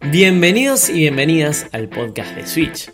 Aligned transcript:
Bienvenidos 0.00 0.88
y 0.88 0.94
bienvenidas 0.94 1.66
al 1.72 1.88
podcast 1.88 2.34
de 2.34 2.46
Switch, 2.46 2.90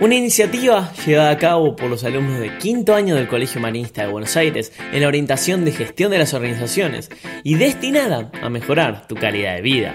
una 0.00 0.16
iniciativa 0.16 0.92
llevada 1.06 1.30
a 1.30 1.38
cabo 1.38 1.76
por 1.76 1.88
los 1.88 2.04
alumnos 2.04 2.40
de 2.40 2.58
quinto 2.58 2.94
año 2.94 3.14
del 3.14 3.28
Colegio 3.28 3.60
Humanista 3.60 4.02
de 4.02 4.12
Buenos 4.12 4.36
Aires 4.36 4.72
en 4.92 5.00
la 5.00 5.08
orientación 5.08 5.64
de 5.64 5.72
gestión 5.72 6.10
de 6.10 6.18
las 6.18 6.34
organizaciones 6.34 7.10
y 7.44 7.54
destinada 7.54 8.30
a 8.42 8.50
mejorar 8.50 9.06
tu 9.06 9.14
calidad 9.14 9.54
de 9.54 9.62
vida. 9.62 9.94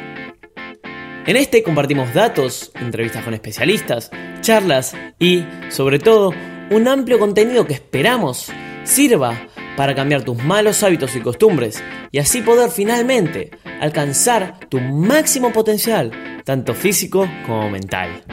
En 1.27 1.35
este 1.35 1.63
compartimos 1.63 2.13
datos, 2.13 2.71
entrevistas 2.75 3.23
con 3.23 3.33
especialistas, 3.33 4.09
charlas 4.41 4.95
y, 5.19 5.45
sobre 5.69 5.99
todo, 5.99 6.33
un 6.71 6.87
amplio 6.87 7.19
contenido 7.19 7.67
que 7.67 7.73
esperamos 7.73 8.51
sirva 8.83 9.47
para 9.75 9.95
cambiar 9.95 10.23
tus 10.23 10.41
malos 10.43 10.81
hábitos 10.81 11.15
y 11.15 11.19
costumbres 11.19 11.83
y 12.11 12.19
así 12.19 12.41
poder 12.41 12.69
finalmente 12.69 13.51
alcanzar 13.83 14.61
tu 14.69 14.79
máximo 14.79 15.51
potencial, 15.51 16.09
tanto 16.45 16.73
físico 16.73 17.27
como 17.45 17.69
mental. 17.69 18.23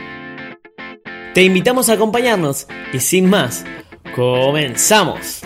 Te 1.35 1.43
invitamos 1.43 1.89
a 1.89 1.95
acompañarnos 1.95 2.69
y 2.93 3.01
sin 3.01 3.29
más, 3.29 3.65
comenzamos. 4.15 5.41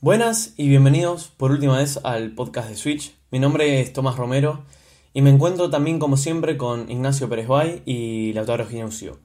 Buenas 0.00 0.54
y 0.56 0.68
bienvenidos 0.68 1.28
por 1.28 1.52
última 1.52 1.78
vez 1.78 2.00
al 2.02 2.32
podcast 2.32 2.68
de 2.68 2.74
Switch. 2.74 3.14
Mi 3.30 3.38
nombre 3.38 3.80
es 3.80 3.92
Tomás 3.92 4.16
Romero 4.16 4.64
y 5.12 5.22
me 5.22 5.30
encuentro 5.30 5.70
también 5.70 6.00
como 6.00 6.16
siempre 6.16 6.56
con 6.56 6.90
Ignacio 6.90 7.28
Pérez 7.28 7.46
Bay 7.46 7.82
y 7.86 8.32
Lautaro 8.32 8.66
Gineucio. 8.66 9.20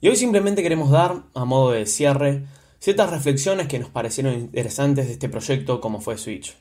Y 0.00 0.08
hoy 0.08 0.16
simplemente 0.16 0.62
queremos 0.62 0.90
dar, 0.90 1.16
a 1.34 1.44
modo 1.44 1.72
de 1.72 1.84
cierre, 1.84 2.46
ciertas 2.80 3.10
reflexiones 3.10 3.68
que 3.68 3.78
nos 3.78 3.90
parecieron 3.90 4.34
interesantes 4.34 5.06
de 5.06 5.12
este 5.12 5.28
proyecto 5.28 5.80
como 5.80 6.00
fue 6.00 6.18
Switch. 6.18 6.56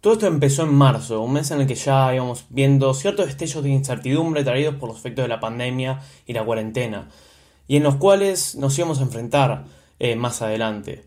Todo 0.00 0.14
esto 0.14 0.26
empezó 0.26 0.64
en 0.64 0.74
marzo, 0.74 1.22
un 1.22 1.34
mes 1.34 1.52
en 1.52 1.60
el 1.60 1.66
que 1.68 1.76
ya 1.76 2.12
íbamos 2.12 2.46
viendo 2.50 2.92
ciertos 2.92 3.26
destellos 3.26 3.62
de 3.62 3.70
incertidumbre 3.70 4.42
traídos 4.42 4.74
por 4.74 4.88
los 4.88 4.98
efectos 4.98 5.22
de 5.22 5.28
la 5.28 5.38
pandemia 5.38 6.00
y 6.26 6.32
la 6.32 6.44
cuarentena, 6.44 7.08
y 7.68 7.76
en 7.76 7.84
los 7.84 7.94
cuales 7.94 8.56
nos 8.56 8.76
íbamos 8.76 8.98
a 8.98 9.04
enfrentar 9.04 9.64
eh, 10.00 10.16
más 10.16 10.42
adelante. 10.42 11.04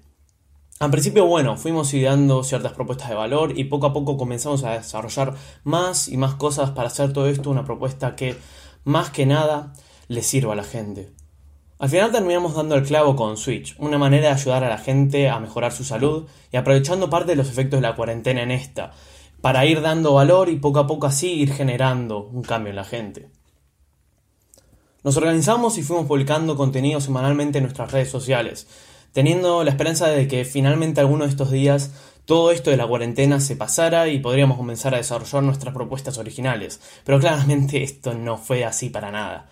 Al 0.80 0.92
principio, 0.92 1.26
bueno, 1.26 1.58
fuimos 1.58 1.94
ideando 1.94 2.44
ciertas 2.44 2.72
propuestas 2.72 3.10
de 3.10 3.16
valor 3.16 3.58
y 3.58 3.66
poco 3.66 3.88
a 3.88 3.94
poco 3.94 4.16
comenzamos 4.16 4.64
a 4.64 4.72
desarrollar 4.72 5.36
más 5.66 6.08
y 6.08 6.16
más 6.16 6.36
cosas 6.36 6.72
para 6.72 6.88
hacer 6.88 7.12
todo 7.12 7.28
esto 7.28 7.50
una 7.50 7.66
propuesta 7.66 8.16
que, 8.16 8.38
más 8.86 9.10
que 9.10 9.26
nada, 9.26 9.74
le 10.08 10.22
sirva 10.22 10.54
a 10.54 10.56
la 10.56 10.64
gente. 10.64 11.12
Al 11.78 11.90
final 11.90 12.12
terminamos 12.12 12.56
dando 12.56 12.76
el 12.76 12.86
clavo 12.86 13.18
con 13.18 13.36
Switch, 13.36 13.76
una 13.80 13.98
manera 13.98 14.28
de 14.28 14.34
ayudar 14.34 14.64
a 14.64 14.70
la 14.70 14.78
gente 14.78 15.30
a 15.30 15.40
mejorar 15.42 15.74
su 15.74 15.84
salud 15.84 16.26
y 16.50 16.56
aprovechando 16.56 17.10
parte 17.10 17.32
de 17.32 17.36
los 17.36 17.50
efectos 17.50 17.82
de 17.82 17.88
la 17.88 17.98
cuarentena 17.98 18.44
en 18.44 18.52
esta, 18.52 18.94
para 19.42 19.66
ir 19.66 19.82
dando 19.82 20.14
valor 20.14 20.48
y 20.48 20.56
poco 20.56 20.80
a 20.80 20.88
poco 20.88 21.08
así 21.08 21.34
ir 21.34 21.52
generando 21.52 22.20
un 22.20 22.44
cambio 22.44 22.70
en 22.70 22.78
la 22.78 22.86
gente. 22.86 23.30
Nos 25.04 25.18
organizamos 25.18 25.78
y 25.78 25.84
fuimos 25.84 26.08
publicando 26.08 26.56
contenido 26.56 27.02
semanalmente 27.02 27.58
en 27.58 27.66
nuestras 27.66 27.92
redes 27.92 28.10
sociales, 28.10 28.68
teniendo 29.12 29.66
la 29.66 29.72
esperanza 29.72 30.08
de 30.08 30.30
que 30.30 30.46
finalmente 30.46 31.02
alguno 31.02 31.26
de 31.26 31.30
estos 31.30 31.52
días 31.52 31.92
todo 32.24 32.52
esto 32.52 32.72
de 32.72 32.78
la 32.78 32.88
cuarentena 32.88 33.42
se 33.42 33.58
pasara 33.58 34.08
y 34.08 34.20
podríamos 34.20 34.58
comenzar 34.58 34.96
a 34.96 34.98
desarrollar 34.98 35.44
nuestras 35.44 35.74
propuestas 35.74 36.18
originales, 36.18 36.80
pero 37.04 37.20
claramente 37.20 37.84
esto 37.84 38.14
no 38.14 38.38
fue 38.38 38.64
así 38.64 38.90
para 38.90 39.12
nada. 39.12 39.50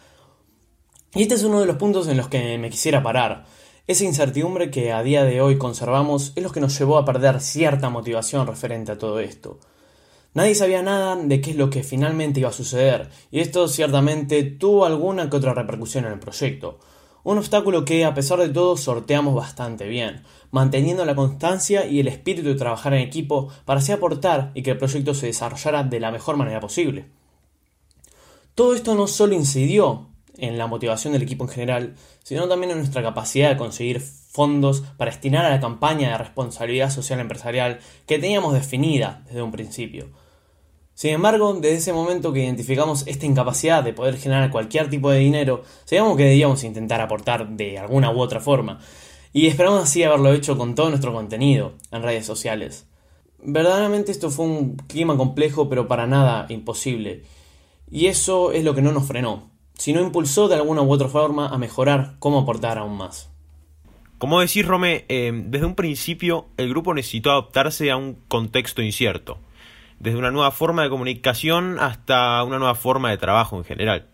Y 1.15 1.21
este 1.21 1.35
es 1.35 1.43
uno 1.43 1.59
de 1.59 1.67
los 1.67 1.75
puntos 1.75 2.07
en 2.07 2.17
los 2.17 2.27
que 2.27 2.57
me 2.57 2.71
quisiera 2.71 3.03
parar. 3.03 3.45
Esa 3.85 4.03
incertidumbre 4.03 4.71
que 4.71 4.91
a 4.91 5.03
día 5.03 5.23
de 5.23 5.41
hoy 5.41 5.59
conservamos 5.59 6.33
es 6.35 6.41
lo 6.41 6.51
que 6.51 6.59
nos 6.59 6.77
llevó 6.79 6.97
a 6.97 7.05
perder 7.05 7.39
cierta 7.39 7.91
motivación 7.91 8.47
referente 8.47 8.93
a 8.93 8.97
todo 8.97 9.19
esto. 9.19 9.59
Nadie 10.33 10.55
sabía 10.55 10.81
nada 10.81 11.15
de 11.15 11.39
qué 11.39 11.51
es 11.51 11.55
lo 11.55 11.69
que 11.69 11.83
finalmente 11.83 12.39
iba 12.39 12.49
a 12.49 12.53
suceder, 12.53 13.09
y 13.29 13.41
esto 13.41 13.67
ciertamente 13.67 14.41
tuvo 14.41 14.85
alguna 14.85 15.29
que 15.29 15.37
otra 15.37 15.53
repercusión 15.53 16.05
en 16.05 16.13
el 16.13 16.19
proyecto. 16.19 16.79
Un 17.23 17.37
obstáculo 17.37 17.85
que, 17.85 18.05
a 18.05 18.15
pesar 18.15 18.39
de 18.39 18.49
todo, 18.49 18.75
sorteamos 18.75 19.35
bastante 19.35 19.87
bien, 19.87 20.23
manteniendo 20.49 21.05
la 21.05 21.13
constancia 21.13 21.85
y 21.85 21.99
el 21.99 22.07
espíritu 22.07 22.47
de 22.49 22.55
trabajar 22.55 22.95
en 22.95 23.01
equipo 23.01 23.49
para 23.65 23.81
así 23.81 23.91
aportar 23.91 24.51
y 24.55 24.63
que 24.63 24.71
el 24.71 24.79
proyecto 24.79 25.13
se 25.13 25.27
desarrollara 25.27 25.83
de 25.83 25.99
la 25.99 26.11
mejor 26.11 26.37
manera 26.37 26.59
posible. 26.59 27.05
Todo 28.55 28.73
esto 28.73 28.95
no 28.95 29.05
solo 29.05 29.35
incidió 29.35 30.07
en 30.37 30.57
la 30.57 30.67
motivación 30.67 31.13
del 31.13 31.23
equipo 31.23 31.43
en 31.43 31.49
general, 31.49 31.95
sino 32.23 32.47
también 32.47 32.71
en 32.71 32.79
nuestra 32.79 33.03
capacidad 33.03 33.49
de 33.49 33.57
conseguir 33.57 34.01
fondos 34.01 34.81
para 34.97 35.11
destinar 35.11 35.45
a 35.45 35.51
la 35.51 35.59
campaña 35.59 36.09
de 36.09 36.17
responsabilidad 36.17 36.89
social 36.89 37.19
empresarial 37.19 37.79
que 38.07 38.17
teníamos 38.17 38.53
definida 38.53 39.21
desde 39.25 39.43
un 39.43 39.51
principio. 39.51 40.09
Sin 40.95 41.11
embargo, 41.11 41.53
desde 41.53 41.77
ese 41.77 41.93
momento 41.93 42.33
que 42.33 42.43
identificamos 42.43 43.05
esta 43.07 43.25
incapacidad 43.25 43.83
de 43.83 43.93
poder 43.93 44.17
generar 44.17 44.51
cualquier 44.51 44.89
tipo 44.89 45.09
de 45.09 45.19
dinero, 45.19 45.63
sabíamos 45.85 46.17
que 46.17 46.25
debíamos 46.25 46.63
intentar 46.63 47.01
aportar 47.01 47.49
de 47.49 47.79
alguna 47.79 48.11
u 48.11 48.19
otra 48.19 48.39
forma, 48.39 48.79
y 49.33 49.47
esperamos 49.47 49.83
así 49.83 50.03
haberlo 50.03 50.31
hecho 50.33 50.57
con 50.57 50.75
todo 50.75 50.89
nuestro 50.89 51.13
contenido 51.13 51.73
en 51.91 52.03
redes 52.03 52.25
sociales. 52.25 52.85
Verdaderamente 53.39 54.11
esto 54.11 54.29
fue 54.29 54.45
un 54.45 54.75
clima 54.75 55.17
complejo, 55.17 55.67
pero 55.67 55.87
para 55.87 56.05
nada 56.05 56.45
imposible, 56.49 57.23
y 57.89 58.05
eso 58.05 58.51
es 58.51 58.63
lo 58.63 58.75
que 58.75 58.83
no 58.83 58.91
nos 58.91 59.07
frenó 59.07 59.52
no 59.91 59.99
impulsó 59.99 60.47
de 60.47 60.55
alguna 60.55 60.81
u 60.81 60.89
otra 60.89 61.09
forma 61.09 61.49
a 61.49 61.57
mejorar 61.57 62.13
cómo 62.19 62.39
aportar 62.39 62.77
aún 62.77 62.95
más. 62.95 63.29
Como 64.17 64.39
decís, 64.39 64.65
Rome, 64.65 65.03
eh, 65.09 65.33
desde 65.33 65.65
un 65.65 65.75
principio 65.75 66.47
el 66.55 66.69
grupo 66.69 66.93
necesitó 66.93 67.31
adaptarse 67.31 67.91
a 67.91 67.97
un 67.97 68.17
contexto 68.29 68.81
incierto, 68.81 69.39
desde 69.99 70.17
una 70.17 70.31
nueva 70.31 70.51
forma 70.51 70.83
de 70.83 70.89
comunicación 70.89 71.79
hasta 71.81 72.41
una 72.45 72.59
nueva 72.59 72.75
forma 72.75 73.09
de 73.09 73.17
trabajo 73.17 73.57
en 73.57 73.65
general. 73.65 74.07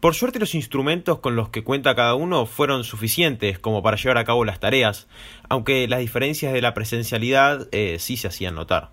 Por 0.00 0.16
suerte 0.16 0.40
los 0.40 0.56
instrumentos 0.56 1.20
con 1.20 1.36
los 1.36 1.50
que 1.50 1.62
cuenta 1.62 1.94
cada 1.94 2.14
uno 2.14 2.46
fueron 2.46 2.82
suficientes 2.82 3.60
como 3.60 3.84
para 3.84 3.98
llevar 3.98 4.18
a 4.18 4.24
cabo 4.24 4.44
las 4.44 4.58
tareas, 4.58 5.06
aunque 5.48 5.86
las 5.86 6.00
diferencias 6.00 6.52
de 6.52 6.62
la 6.62 6.74
presencialidad 6.74 7.68
eh, 7.70 7.98
sí 8.00 8.16
se 8.16 8.26
hacían 8.26 8.56
notar. 8.56 8.90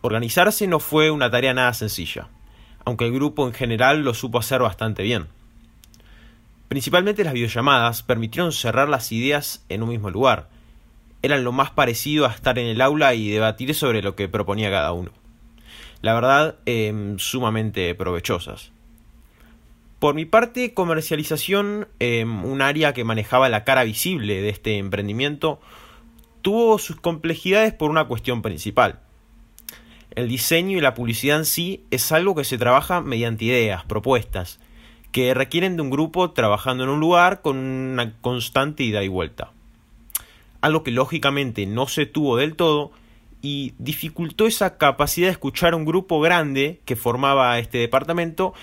Organizarse 0.00 0.66
no 0.66 0.78
fue 0.78 1.10
una 1.10 1.30
tarea 1.30 1.52
nada 1.52 1.74
sencilla 1.74 2.30
aunque 2.88 3.04
el 3.04 3.12
grupo 3.12 3.46
en 3.46 3.52
general 3.52 4.00
lo 4.00 4.14
supo 4.14 4.38
hacer 4.38 4.62
bastante 4.62 5.02
bien. 5.02 5.26
Principalmente 6.68 7.22
las 7.22 7.34
videollamadas 7.34 8.02
permitieron 8.02 8.50
cerrar 8.50 8.88
las 8.88 9.12
ideas 9.12 9.62
en 9.68 9.82
un 9.82 9.90
mismo 9.90 10.08
lugar. 10.08 10.48
Eran 11.20 11.44
lo 11.44 11.52
más 11.52 11.70
parecido 11.70 12.24
a 12.24 12.30
estar 12.30 12.58
en 12.58 12.66
el 12.66 12.80
aula 12.80 13.12
y 13.12 13.28
debatir 13.28 13.74
sobre 13.74 14.00
lo 14.00 14.16
que 14.16 14.26
proponía 14.26 14.70
cada 14.70 14.92
uno. 14.92 15.10
La 16.00 16.14
verdad, 16.14 16.54
em, 16.64 17.18
sumamente 17.18 17.94
provechosas. 17.94 18.72
Por 19.98 20.14
mi 20.14 20.24
parte, 20.24 20.72
comercialización, 20.72 21.88
em, 21.98 22.42
un 22.42 22.62
área 22.62 22.94
que 22.94 23.04
manejaba 23.04 23.50
la 23.50 23.64
cara 23.64 23.84
visible 23.84 24.40
de 24.40 24.48
este 24.48 24.78
emprendimiento, 24.78 25.60
tuvo 26.40 26.78
sus 26.78 26.96
complejidades 26.96 27.74
por 27.74 27.90
una 27.90 28.06
cuestión 28.06 28.40
principal 28.40 29.00
el 30.14 30.28
diseño 30.28 30.78
y 30.78 30.80
la 30.80 30.94
publicidad 30.94 31.38
en 31.38 31.44
sí 31.44 31.84
es 31.90 32.12
algo 32.12 32.34
que 32.34 32.44
se 32.44 32.58
trabaja 32.58 33.00
mediante 33.00 33.44
ideas, 33.44 33.84
propuestas, 33.84 34.58
que 35.12 35.34
requieren 35.34 35.76
de 35.76 35.82
un 35.82 35.90
grupo 35.90 36.30
trabajando 36.32 36.84
en 36.84 36.90
un 36.90 37.00
lugar 37.00 37.40
con 37.42 37.56
una 37.56 38.14
constante 38.20 38.82
ida 38.82 39.02
y 39.02 39.08
vuelta. 39.08 39.52
Algo 40.60 40.82
que 40.82 40.90
lógicamente 40.90 41.66
no 41.66 41.86
se 41.86 42.06
tuvo 42.06 42.36
del 42.36 42.56
todo 42.56 42.90
y 43.40 43.74
dificultó 43.78 44.46
esa 44.46 44.76
capacidad 44.76 45.28
de 45.28 45.32
escuchar 45.32 45.72
a 45.72 45.76
un 45.76 45.84
grupo 45.84 46.20
grande 46.20 46.80
que 46.84 46.96
formaba 46.96 47.58
este 47.58 47.78
departamento 47.78 48.54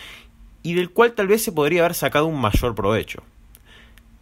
y 0.64 0.74
del 0.74 0.90
cual 0.90 1.14
tal 1.14 1.28
vez 1.28 1.44
se 1.44 1.52
podría 1.52 1.82
haber 1.82 1.94
sacado 1.94 2.26
un 2.26 2.40
mayor 2.40 2.76
provecho. 2.76 3.24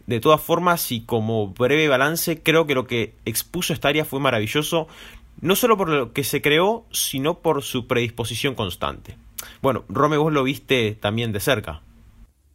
De 0.06 0.20
todas 0.20 0.40
formas, 0.40 0.92
y 0.92 1.00
como 1.00 1.48
breve 1.48 1.88
balance, 1.88 2.42
creo 2.42 2.66
que 2.66 2.74
lo 2.74 2.86
que 2.86 3.14
expuso 3.24 3.72
esta 3.72 3.88
área 3.88 4.04
fue 4.04 4.20
maravilloso, 4.20 4.86
no 5.40 5.56
solo 5.56 5.76
por 5.76 5.88
lo 5.88 6.12
que 6.12 6.24
se 6.24 6.42
creó, 6.42 6.86
sino 6.90 7.40
por 7.40 7.62
su 7.62 7.86
predisposición 7.86 8.54
constante. 8.54 9.16
Bueno, 9.62 9.84
Rome, 9.88 10.16
vos 10.16 10.32
lo 10.32 10.42
viste 10.44 10.94
también 10.94 11.32
de 11.32 11.40
cerca. 11.40 11.82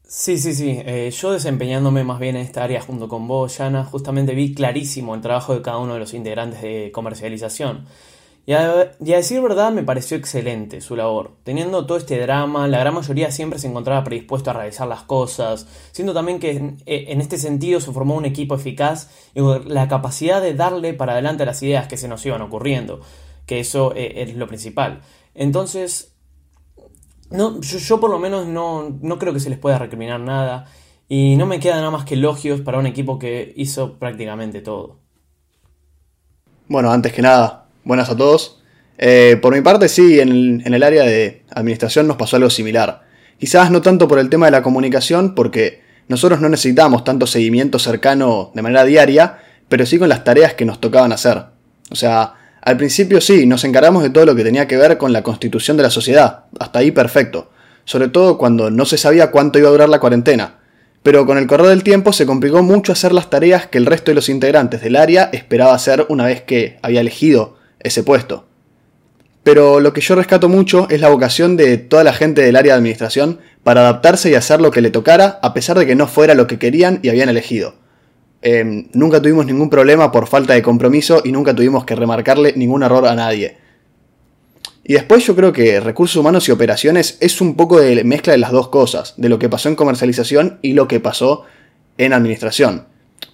Sí, 0.04 0.40
sí, 0.40 0.56
sí. 0.56 0.81
Eh, 0.86 1.12
yo 1.12 1.31
desempeñándome 1.31 2.04
más 2.04 2.20
bien 2.20 2.36
en 2.36 2.42
esta 2.42 2.64
área 2.64 2.81
junto 2.81 3.08
con 3.08 3.28
vos, 3.28 3.58
Yana, 3.58 3.84
justamente 3.86 4.34
vi 4.34 4.56
clarísimo 4.56 5.14
el 5.14 5.22
trabajo 5.22 5.54
de 5.54 5.62
cada 5.62 5.78
uno 5.78 5.94
de 5.94 6.00
los 6.00 6.16
integrantes 6.16 6.64
de 6.64 6.92
comercialización. 6.92 7.86
Y 8.50 8.54
a, 8.54 8.96
decir 8.98 9.44
verdad, 9.44 9.72
me 9.72 9.84
pareció 9.84 10.18
excelente 10.18 10.81
su 10.81 10.96
labor. 10.96 11.34
Teniendo 11.44 11.86
todo 11.86 12.00
este 12.00 12.19
drama, 12.19 12.68
la 12.68 12.80
gran 12.80 12.96
mayoría 12.96 13.30
siempre 13.30 13.60
se 13.60 13.68
encontraba 13.68 14.04
predispuesto 14.04 14.50
a 14.50 14.54
realizar 14.54 14.88
las 14.88 15.04
cosas, 15.04 15.68
siendo 15.92 16.16
también 16.16 16.40
que 16.40 16.54
en, 16.54 16.78
en 16.88 17.22
este 17.22 17.38
sentido 17.38 17.80
se 17.80 17.92
formó 17.92 18.16
un 18.16 18.25
equipo 18.25 18.56
eficaz 18.56 19.12
y 19.36 19.42
la 19.68 19.88
capacidad 19.88 20.42
de 20.42 20.56
darle 20.56 20.96
para 20.96 21.12
adelante 21.12 21.46
las 21.46 21.62
ideas 21.62 21.88
que 21.88 21.96
se 21.96 22.07
nos 22.07 22.25
iban 22.25 22.42
ocurriendo, 22.42 23.01
que 23.46 23.60
eso 23.60 23.94
eh, 23.96 24.24
es 24.24 24.36
lo 24.36 24.48
principal. 24.48 25.01
Entonces, 25.36 26.16
no, 27.30 27.62
yo, 27.62 28.00
por 28.00 28.10
lo 28.10 28.18
menos 28.18 28.48
no, 28.48 28.98
no 29.00 29.19
creo 29.19 29.31
que 29.31 29.40
se 29.40 29.51
les 29.51 29.60
pueda 29.60 29.78
recriminar 29.78 30.22
nada 30.22 30.66
y 31.07 31.36
no 31.36 31.46
me 31.46 31.60
queda 31.60 31.75
nada 31.75 31.92
más 31.92 32.04
que 32.04 32.16
elogios 32.16 32.62
para 32.62 32.80
un 32.80 32.88
equipo 32.88 33.19
que 33.19 33.54
hizo 33.57 34.00
prácticamente 34.00 34.62
todo. 34.62 34.98
Bueno, 36.68 36.90
antes 36.92 37.13
que 37.13 37.22
nada, 37.22 37.69
buenas 37.84 38.10
a 38.10 38.18
todos. 38.18 38.60
Eh, 38.98 39.38
por 39.42 39.56
mi 39.56 39.62
parte, 39.62 39.88
sí, 39.88 40.20
en 40.20 40.62
el, 40.66 40.84
área 40.84 41.04
de 41.04 41.44
administración 41.52 42.08
nos 42.08 42.18
pasó 42.18 42.36
algo 42.36 42.50
similar. 42.50 43.04
Quizás 43.40 43.72
no 43.72 43.81
tanto 43.81 44.08
por 44.10 44.20
el 44.20 44.30
tema 44.30 44.48
de 44.48 44.52
la 44.52 44.62
comunicación, 44.62 45.36
porque 45.36 45.81
nosotros 46.10 46.42
no 46.42 46.50
necesitamos 46.50 47.06
tanto 47.06 47.26
seguimiento 47.26 47.80
cercano 47.80 48.52
de 48.54 48.62
manera 48.62 48.84
diaria, 48.84 49.40
pero 49.70 49.86
sí 49.86 49.98
con 49.98 50.10
las 50.10 50.26
tareas 50.26 50.54
que 50.54 50.66
nos 50.66 50.81
tocaban 50.81 51.14
hacer. 51.14 51.44
O 51.92 51.96
sea, 51.96 52.34
al 52.62 52.76
principio 52.76 53.22
sí, 53.22 53.46
nos 53.46 53.64
encargamos 53.64 54.04
de 54.04 54.10
todo 54.10 54.25
lo 54.25 54.36
que 54.36 54.44
tenía 54.44 54.68
que 54.68 54.75
ver 54.75 54.98
con 54.98 55.14
la 55.14 55.24
constitución 55.24 55.78
de 55.78 55.84
la 55.84 55.90
sociedad. 55.90 56.46
Hasta 56.60 56.80
ahí 56.80 56.92
perfecto. 56.92 57.52
Sobre 57.86 58.10
todo 58.10 58.38
cuando 58.38 58.70
no 58.70 58.86
se 58.86 58.98
sabía 58.98 59.32
cuánto 59.32 59.60
iba 59.60 59.70
a 59.70 59.72
durar 59.72 59.88
la 59.88 60.00
cuarentena. 60.00 60.60
Pero 61.04 61.25
con 61.25 61.38
el 61.38 61.48
correr 61.48 61.68
del 61.68 61.84
tiempo 61.84 62.12
se 62.12 62.25
complicó 62.25 62.62
mucho 62.62 62.92
hacer 62.92 63.14
las 63.14 63.30
tareas 63.30 63.68
que 63.68 63.78
el 63.78 63.86
resto 63.86 64.12
de 64.12 64.16
los 64.16 64.28
integrantes 64.28 64.82
del 64.82 64.98
área 64.98 65.30
esperaba 65.32 65.74
hacer 65.74 66.06
una 66.10 66.25
vez 66.25 66.42
que 66.42 66.78
había 66.82 67.00
elegido 67.00 67.59
ese 67.80 68.04
puesto. 68.04 68.46
Pero 69.44 69.80
lo 69.80 69.94
que 69.94 70.02
yo 70.02 70.16
rescato 70.16 70.50
mucho 70.50 70.88
es 70.90 71.02
la 71.02 71.10
vocación 71.10 71.58
de 71.58 71.78
toda 71.78 72.04
la 72.04 72.14
gente 72.14 72.42
del 72.42 72.56
área 72.56 72.74
de 72.74 72.78
administración 72.78 73.40
para 73.64 73.81
adaptarse 73.81 74.30
y 74.30 74.36
hacer 74.36 74.62
lo 74.62 74.72
que 74.72 74.81
le 74.81 74.92
tocara 74.92 75.40
a 75.42 75.54
pesar 75.54 75.78
de 75.80 75.86
que 75.86 75.96
no 75.96 76.08
fuera 76.08 76.34
lo 76.34 76.48
que 76.48 76.60
querían 76.60 77.00
y 77.02 77.10
habían 77.10 77.30
elegido. 77.30 77.76
Em, 78.42 78.88
nunca 78.94 79.22
tuvimos 79.22 79.46
ningún 79.46 79.70
problema 79.70 80.12
por 80.12 80.28
falta 80.28 80.54
de 80.54 80.62
compromiso 80.62 81.22
y 81.26 81.31
nunca 81.31 81.56
tuvimos 81.56 81.86
que 81.86 81.96
remarcarle 81.96 82.54
ningún 82.56 82.84
error 82.84 83.06
a 83.08 83.16
nadie. 83.16 83.58
Y 84.84 84.94
después 84.94 85.25
yo 85.25 85.36
creo 85.36 85.54
que 85.54 85.80
recursos 85.80 86.18
humanos 86.18 86.48
y 86.48 86.52
operaciones 86.52 87.18
es 87.20 87.42
un 87.42 87.56
poco 87.56 87.80
de 87.80 88.04
mezcla 88.04 88.34
de 88.34 88.40
las 88.40 88.52
dos 88.52 88.70
cosas, 88.70 89.14
de 89.18 89.30
lo 89.30 89.38
que 89.38 89.50
pasó 89.50 89.70
en 89.70 89.75
comercialización 89.75 90.60
y 90.62 90.74
lo 90.74 90.88
que 90.88 91.00
pasó 91.00 91.44
en 91.98 92.14
administración. 92.14 92.86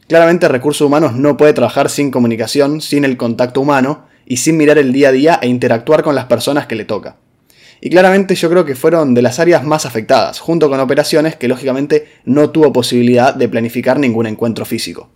Claramente 0.07 0.47
recursos 0.47 0.85
humanos 0.85 1.15
no 1.15 1.37
puede 1.37 1.53
trabajar 1.53 1.89
sin 1.89 2.11
comunicación, 2.11 2.81
sin 2.81 3.05
el 3.05 3.15
contacto 3.15 3.61
humano 3.61 4.05
y 4.25 4.37
sin 4.37 4.57
mirar 4.57 4.77
el 4.77 4.93
día 4.93 5.09
a 5.09 5.11
día 5.11 5.39
e 5.41 5.47
interactuar 5.47 6.03
con 6.03 6.15
las 6.15 6.25
personas 6.25 6.67
que 6.67 6.75
le 6.75 6.85
toca. 6.85 7.17
Y 7.81 7.89
claramente 7.89 8.35
yo 8.35 8.49
creo 8.49 8.65
que 8.65 8.75
fueron 8.75 9.13
de 9.13 9.21
las 9.21 9.39
áreas 9.39 9.63
más 9.63 9.85
afectadas, 9.85 10.39
junto 10.39 10.69
con 10.69 10.79
operaciones 10.79 11.35
que 11.35 11.47
lógicamente 11.47 12.07
no 12.25 12.49
tuvo 12.49 12.73
posibilidad 12.73 13.35
de 13.35 13.49
planificar 13.49 13.99
ningún 13.99 14.25
encuentro 14.25 14.65
físico. 14.65 15.09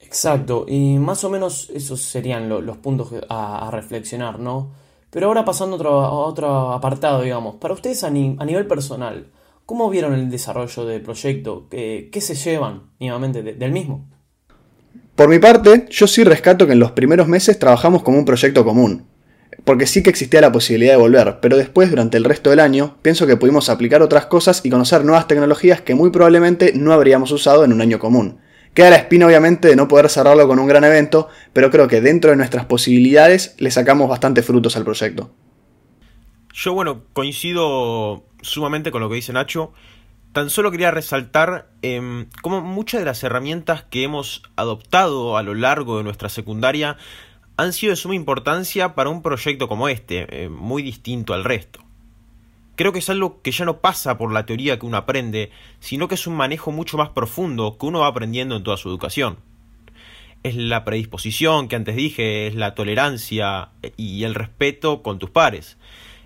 Exacto, 0.00 0.64
y 0.66 0.98
más 0.98 1.22
o 1.24 1.30
menos 1.30 1.70
esos 1.70 2.00
serían 2.00 2.48
los 2.48 2.78
puntos 2.78 3.12
a, 3.28 3.68
reflexionar, 3.70 4.38
¿no? 4.38 4.72
Pero 5.10 5.26
ahora 5.26 5.44
pasando 5.44 5.76
a 5.76 5.78
otro, 5.78 6.12
otro 6.24 6.72
apartado, 6.72 7.22
digamos, 7.22 7.56
para 7.56 7.74
ustedes 7.74 8.02
a, 8.04 8.10
nivel 8.10 8.66
personal, 8.66 9.30
¿cómo 9.66 9.90
vieron 9.90 10.14
el 10.14 10.30
desarrollo 10.30 10.86
del 10.86 11.02
proyecto? 11.02 11.66
¿Qué, 11.68 12.20
se 12.20 12.34
llevan 12.34 12.90
mínimamente 12.98 13.42
del 13.42 13.70
mismo? 13.70 14.06
Por 15.18 15.28
mi 15.28 15.40
parte, 15.40 15.86
yo 15.90 16.06
sí 16.06 16.22
rescato 16.22 16.64
que 16.64 16.74
en 16.74 16.78
los 16.78 16.92
primeros 16.92 17.26
meses 17.26 17.58
trabajamos 17.58 18.04
como 18.04 18.18
un 18.18 18.24
proyecto 18.24 18.64
común, 18.64 19.08
porque 19.64 19.88
sí 19.88 20.00
que 20.00 20.10
existía 20.10 20.40
la 20.40 20.52
posibilidad 20.52 20.92
de 20.92 21.00
volver, 21.00 21.38
pero 21.42 21.56
después, 21.56 21.90
durante 21.90 22.16
el 22.16 22.22
resto 22.22 22.50
del 22.50 22.60
año, 22.60 22.98
pienso 23.02 23.26
que 23.26 23.36
pudimos 23.36 23.68
aplicar 23.68 24.00
otras 24.00 24.26
cosas 24.26 24.60
y 24.64 24.70
conocer 24.70 25.04
nuevas 25.04 25.26
tecnologías 25.26 25.80
que 25.80 25.96
muy 25.96 26.10
probablemente 26.10 26.72
no 26.72 26.92
habríamos 26.92 27.32
usado 27.32 27.64
en 27.64 27.72
un 27.72 27.80
año 27.80 27.98
común. 27.98 28.38
Queda 28.74 28.90
la 28.90 28.96
espina 28.96 29.26
obviamente 29.26 29.66
de 29.66 29.74
no 29.74 29.88
poder 29.88 30.08
cerrarlo 30.08 30.46
con 30.46 30.60
un 30.60 30.68
gran 30.68 30.84
evento, 30.84 31.26
pero 31.52 31.72
creo 31.72 31.88
que 31.88 32.00
dentro 32.00 32.30
de 32.30 32.36
nuestras 32.36 32.66
posibilidades 32.66 33.56
le 33.58 33.72
sacamos 33.72 34.08
bastante 34.08 34.42
frutos 34.42 34.76
al 34.76 34.84
proyecto. 34.84 35.32
Yo 36.54 36.74
bueno, 36.74 37.02
coincido 37.12 38.22
sumamente 38.40 38.92
con 38.92 39.00
lo 39.00 39.08
que 39.08 39.16
dice 39.16 39.32
Nacho. 39.32 39.72
Tan 40.38 40.50
solo 40.50 40.70
quería 40.70 40.92
resaltar 40.92 41.68
eh, 41.82 42.26
cómo 42.42 42.60
muchas 42.60 43.00
de 43.00 43.04
las 43.04 43.24
herramientas 43.24 43.82
que 43.82 44.04
hemos 44.04 44.44
adoptado 44.54 45.36
a 45.36 45.42
lo 45.42 45.52
largo 45.52 45.98
de 45.98 46.04
nuestra 46.04 46.28
secundaria 46.28 46.96
han 47.56 47.72
sido 47.72 47.90
de 47.90 47.96
suma 47.96 48.14
importancia 48.14 48.94
para 48.94 49.10
un 49.10 49.20
proyecto 49.20 49.66
como 49.66 49.88
este, 49.88 50.44
eh, 50.44 50.48
muy 50.48 50.84
distinto 50.84 51.34
al 51.34 51.42
resto. 51.42 51.80
Creo 52.76 52.92
que 52.92 53.00
es 53.00 53.10
algo 53.10 53.42
que 53.42 53.50
ya 53.50 53.64
no 53.64 53.80
pasa 53.80 54.16
por 54.16 54.30
la 54.30 54.46
teoría 54.46 54.78
que 54.78 54.86
uno 54.86 54.98
aprende, 54.98 55.50
sino 55.80 56.06
que 56.06 56.14
es 56.14 56.24
un 56.28 56.36
manejo 56.36 56.70
mucho 56.70 56.96
más 56.98 57.08
profundo 57.08 57.76
que 57.76 57.86
uno 57.86 57.98
va 57.98 58.06
aprendiendo 58.06 58.54
en 58.54 58.62
toda 58.62 58.76
su 58.76 58.88
educación. 58.88 59.38
Es 60.44 60.54
la 60.54 60.84
predisposición 60.84 61.66
que 61.66 61.74
antes 61.74 61.96
dije, 61.96 62.46
es 62.46 62.54
la 62.54 62.76
tolerancia 62.76 63.70
y 63.96 64.22
el 64.22 64.36
respeto 64.36 65.02
con 65.02 65.18
tus 65.18 65.30
pares. 65.30 65.78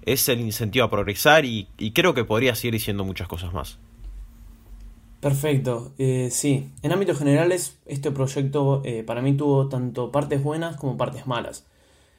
Es 0.05 0.29
el 0.29 0.41
incentivo 0.41 0.85
a 0.85 0.91
progresar 0.91 1.47
y, 1.47 1.67
creo 1.94 2.12
que 2.12 2.25
podría 2.25 2.55
seguir 2.55 2.75
diciendo 2.75 3.05
muchas 3.05 3.26
cosas 3.26 3.55
más. 3.55 3.79
Perfecto, 5.23 5.93
eh, 5.99 6.31
sí. 6.33 6.73
En 6.83 6.91
ámbitos 6.91 7.17
generales, 7.17 7.79
este 7.87 8.11
proyecto 8.11 8.83
eh, 8.85 9.05
para 9.05 9.23
mí 9.23 9.37
tuvo 9.37 9.69
tanto 9.69 10.11
partes 10.11 10.43
buenas 10.43 10.77
como 10.77 10.97
partes 10.97 11.29
malas. 11.29 11.65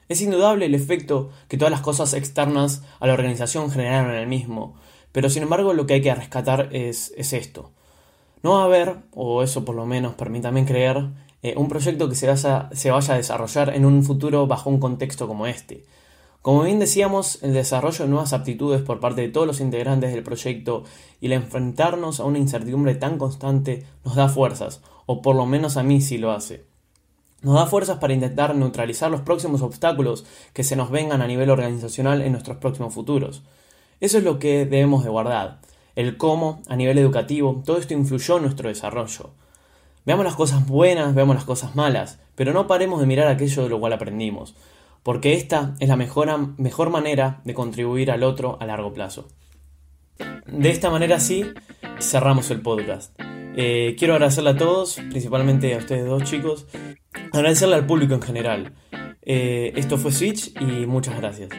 Es 0.07 0.21
indudable 0.21 0.67
el 0.67 0.73
efecto 0.73 1.29
que 1.49 1.57
todas 1.57 1.71
las 1.71 1.81
cosas 1.81 2.13
externas 2.13 2.81
a 3.01 3.07
la 3.07 3.11
organización 3.11 3.69
generaron 3.71 4.11
en 4.11 4.21
el 4.21 4.27
mismo, 4.27 4.75
pero 5.11 5.29
sin 5.29 5.43
embargo 5.43 5.73
lo 5.73 5.85
que 5.85 5.95
hay 5.95 6.01
que 6.01 6.15
rescatar 6.15 6.69
es, 6.71 7.11
esto. 7.17 7.71
No 8.41 8.53
va 8.53 8.61
a 8.61 8.65
haber, 8.67 8.95
o 9.11 9.43
eso 9.43 9.65
por 9.65 9.75
lo 9.75 9.85
menos 9.85 10.13
permítame 10.15 10.65
creer, 10.65 11.09
eh, 11.41 11.55
un 11.57 11.67
proyecto 11.67 12.07
que 12.07 12.15
se 12.15 12.27
vaya 12.27 12.69
a 13.13 13.17
desarrollar 13.17 13.75
en 13.75 13.83
un 13.83 14.03
futuro 14.05 14.47
bajo 14.47 14.69
un 14.69 14.79
contexto 14.79 15.27
como 15.27 15.45
este. 15.45 15.83
Como 16.43 16.63
bien 16.63 16.77
decíamos, 16.77 17.41
el 17.41 17.53
desarrollo 17.53 18.03
de 18.03 18.09
nuevas 18.11 18.33
aptitudes 18.33 18.81
por 18.81 18.99
parte 18.99 19.21
de 19.21 19.29
todos 19.29 19.47
los 19.47 19.61
integrantes 19.61 20.11
del 20.11 20.23
proyecto 20.23 20.83
y 21.21 21.27
el 21.27 21.31
enfrentarnos 21.31 22.19
a 22.19 22.25
una 22.25 22.37
incertidumbre 22.37 22.95
tan 22.95 23.17
constante 23.17 23.85
nos 24.03 24.15
da 24.15 24.27
fuerzas, 24.27 24.81
o 25.05 25.21
por 25.21 25.37
lo 25.37 25.45
menos 25.45 25.77
a 25.77 25.83
mí 25.83 26.01
sí 26.01 26.17
lo 26.17 26.33
hace. 26.33 26.65
Nos 27.43 27.55
da 27.55 27.65
fuerzas 27.65 27.99
para 27.99 28.13
intentar 28.13 28.53
neutralizar 28.55 29.09
los 29.09 29.21
próximos 29.21 29.61
obstáculos 29.61 30.25
que 30.51 30.65
se 30.65 30.75
nos 30.75 30.91
vengan 30.91 31.21
a 31.21 31.27
nivel 31.27 31.49
organizacional 31.49 32.21
en 32.21 32.33
nuestros 32.33 32.57
próximos 32.57 32.93
futuros. 32.93 33.43
Eso 34.01 34.17
es 34.17 34.25
lo 34.25 34.37
que 34.37 34.65
debemos 34.65 35.05
de 35.05 35.11
guardar. 35.11 35.61
El 35.95 36.17
cómo, 36.17 36.61
a 36.67 36.75
nivel 36.75 36.97
educativo, 36.97 37.63
todo 37.65 37.77
esto 37.77 37.93
influyó 37.93 38.35
en 38.35 38.43
nuestro 38.43 38.67
desarrollo. 38.67 39.29
Veamos 40.05 40.25
las 40.25 40.35
cosas 40.35 40.67
buenas, 40.67 41.15
veamos 41.15 41.37
las 41.37 41.45
cosas 41.45 41.77
malas, 41.77 42.19
pero 42.35 42.51
no 42.51 42.67
paremos 42.67 42.99
de 42.99 43.05
mirar 43.05 43.29
aquello 43.29 43.63
de 43.63 43.69
lo 43.69 43.79
cual 43.79 43.93
aprendimos, 43.93 44.55
porque 45.03 45.33
esta 45.33 45.75
es 45.79 45.89
la 45.89 45.95
mejor, 45.97 46.89
manera 46.89 47.41
de 47.43 47.53
contribuir 47.53 48.09
al 48.09 48.23
otro 48.23 48.57
a 48.59 48.65
largo 48.65 48.93
plazo. 48.93 49.27
De 50.47 50.69
esta 50.69 50.89
manera 50.89 51.19
sí, 51.19 51.45
cerramos 51.99 52.49
el 52.51 52.61
podcast. 52.61 53.13
Eh, 53.55 53.95
quiero 53.99 54.13
agradecerle 54.13 54.51
a 54.51 54.57
todos, 54.57 54.95
principalmente 55.09 55.73
a 55.73 55.77
ustedes 55.77 56.05
dos 56.05 56.23
chicos, 56.23 56.67
agradecerle 57.31 57.75
al 57.75 57.85
público 57.85 58.13
en 58.15 58.21
general. 58.21 58.73
Eh, 59.21 59.73
esto 59.75 59.97
fue 59.97 60.11
Switch 60.11 60.53
y 60.59 60.85
muchas 60.85 61.17
gracias. 61.17 61.49